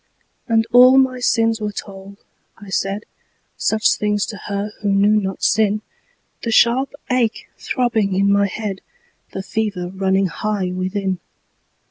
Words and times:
And 0.47 0.65
all 0.71 0.97
my 0.97 1.19
sins 1.19 1.61
were 1.61 1.71
told; 1.71 2.17
I 2.57 2.71
said 2.71 3.05
Such 3.55 3.93
things 3.93 4.25
to 4.25 4.37
her 4.47 4.71
who 4.81 4.89
knew 4.89 5.21
not 5.21 5.43
sin 5.43 5.83
The 6.41 6.49
sharp 6.49 6.95
ache 7.11 7.47
throbbing 7.59 8.15
in 8.15 8.31
my 8.33 8.47
head, 8.47 8.81
The 9.33 9.43
fever 9.43 9.89
running 9.93 10.25
high 10.25 10.71
within. 10.71 11.19